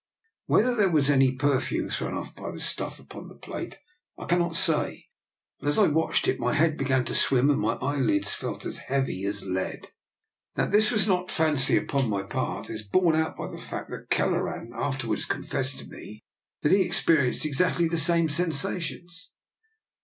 Whether 0.47 0.73
there 0.73 0.89
was 0.89 1.11
any 1.11 1.35
per 1.35 1.59
fume 1.59 1.87
thrown 1.87 2.17
off 2.17 2.33
by 2.35 2.49
the 2.49 2.59
stuff 2.59 2.99
upon 2.99 3.27
the 3.27 3.35
plate 3.35 3.77
I 4.17 4.25
cannot 4.25 4.55
say, 4.55 5.05
but 5.59 5.67
as 5.67 5.77
I 5.77 5.85
watched 5.89 6.27
it 6.27 6.39
my 6.39 6.53
head 6.55 6.75
began 6.75 7.05
to 7.05 7.13
swim 7.13 7.51
and 7.51 7.59
my 7.61 7.73
eyelids 7.75 8.33
felt 8.33 8.65
as 8.65 8.79
heavy 8.79 9.23
as 9.25 9.45
lead. 9.45 9.89
That 10.55 10.71
this 10.71 10.89
was 10.89 11.07
not 11.07 11.29
fancy 11.29 11.77
upon 11.77 12.09
my 12.09 12.23
part 12.23 12.67
is 12.67 12.81
borne 12.81 13.15
out 13.15 13.37
by 13.37 13.47
the 13.51 13.59
fact 13.59 13.91
that 13.91 14.09
Kelleran 14.09 14.71
afterwards 14.73 15.25
confessed 15.25 15.77
to 15.77 15.85
me 15.85 16.23
that 16.63 16.71
he 16.71 16.83
experi 16.83 17.27
enced 17.27 17.45
exactly 17.45 17.87
the 17.87 17.99
same 17.99 18.27
sensations. 18.27 19.29